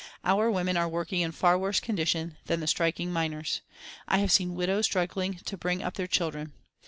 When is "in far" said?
1.21-1.59